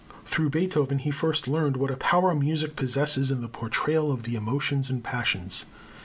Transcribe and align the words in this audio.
Through 0.25 0.49
Beethoven 0.49 0.97
he 0.97 1.11
first 1.11 1.47
learned 1.47 1.77
what 1.77 1.91
a 1.91 1.95
power 1.95 2.33
music 2.33 2.75
possesses 2.75 3.29
in 3.29 3.41
the 3.41 3.47
portrayal 3.47 4.11
of 4.11 4.23
the 4.23 4.33
emotions 4.33 4.89
and 4.89 5.03
passions. 5.03 5.63